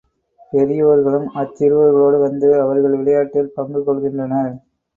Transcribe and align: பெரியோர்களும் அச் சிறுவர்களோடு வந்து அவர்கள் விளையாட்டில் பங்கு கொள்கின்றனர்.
பெரியோர்களும் 0.53 1.27
அச் 1.33 1.53
சிறுவர்களோடு 1.57 2.17
வந்து 2.25 2.49
அவர்கள் 2.63 2.97
விளையாட்டில் 2.97 3.55
பங்கு 3.55 3.81
கொள்கின்றனர். 3.83 4.53